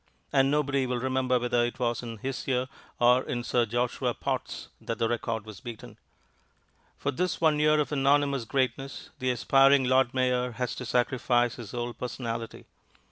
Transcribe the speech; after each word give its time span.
And 0.33 0.49
nobody 0.49 0.87
will 0.87 0.97
remember 0.99 1.37
whether 1.37 1.63
it 1.63 1.77
was 1.77 2.01
in 2.01 2.15
this 2.23 2.47
year 2.47 2.67
or 2.99 3.21
in 3.21 3.43
Sir 3.43 3.67
Joshua 3.67 4.15
Potts' 4.15 4.69
that 4.81 4.97
the 4.97 5.07
record 5.07 5.45
was 5.45 5.59
beaten. 5.59 5.95
For 6.97 7.11
this 7.11 7.39
one 7.39 7.59
year 7.59 7.79
of 7.79 7.91
anonymous 7.91 8.45
greatness 8.45 9.11
the 9.19 9.29
aspiring 9.29 9.83
Lord 9.83 10.15
Mayor 10.15 10.53
has 10.53 10.73
to 10.77 10.87
sacrifice 10.87 11.57
his 11.57 11.69
whole 11.69 11.93
personality. 11.93 12.65